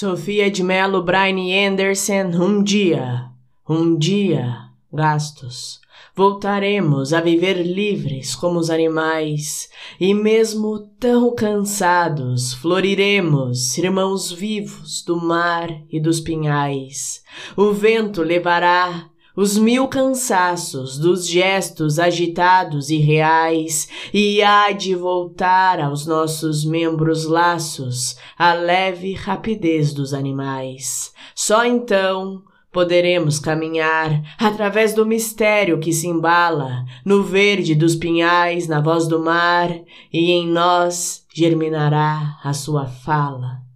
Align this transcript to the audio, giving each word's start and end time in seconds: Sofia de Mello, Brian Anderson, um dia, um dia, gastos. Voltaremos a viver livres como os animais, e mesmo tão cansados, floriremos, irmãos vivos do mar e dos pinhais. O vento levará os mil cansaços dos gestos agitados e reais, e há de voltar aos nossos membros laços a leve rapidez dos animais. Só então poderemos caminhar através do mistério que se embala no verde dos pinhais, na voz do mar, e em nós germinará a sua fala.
Sofia 0.00 0.50
de 0.50 0.62
Mello, 0.62 1.02
Brian 1.02 1.68
Anderson, 1.68 2.30
um 2.42 2.62
dia, 2.62 3.26
um 3.68 3.98
dia, 3.98 4.56
gastos. 4.90 5.78
Voltaremos 6.16 7.12
a 7.12 7.20
viver 7.20 7.62
livres 7.62 8.34
como 8.34 8.58
os 8.58 8.70
animais, 8.70 9.68
e 10.00 10.14
mesmo 10.14 10.78
tão 10.98 11.34
cansados, 11.34 12.54
floriremos, 12.54 13.76
irmãos 13.76 14.32
vivos 14.32 15.04
do 15.04 15.20
mar 15.20 15.68
e 15.90 16.00
dos 16.00 16.18
pinhais. 16.18 17.22
O 17.54 17.70
vento 17.70 18.22
levará 18.22 19.10
os 19.40 19.56
mil 19.56 19.88
cansaços 19.88 20.98
dos 20.98 21.26
gestos 21.26 21.98
agitados 21.98 22.90
e 22.90 22.98
reais, 22.98 23.88
e 24.12 24.42
há 24.42 24.70
de 24.70 24.94
voltar 24.94 25.80
aos 25.80 26.04
nossos 26.04 26.62
membros 26.62 27.24
laços 27.24 28.18
a 28.38 28.52
leve 28.52 29.14
rapidez 29.14 29.94
dos 29.94 30.12
animais. 30.12 31.10
Só 31.34 31.64
então 31.64 32.42
poderemos 32.70 33.38
caminhar 33.38 34.22
através 34.38 34.92
do 34.92 35.06
mistério 35.06 35.80
que 35.80 35.90
se 35.90 36.06
embala 36.06 36.84
no 37.02 37.22
verde 37.22 37.74
dos 37.74 37.96
pinhais, 37.96 38.68
na 38.68 38.82
voz 38.82 39.08
do 39.08 39.18
mar, 39.18 39.70
e 40.12 40.32
em 40.32 40.46
nós 40.46 41.24
germinará 41.34 42.38
a 42.44 42.52
sua 42.52 42.84
fala. 42.84 43.69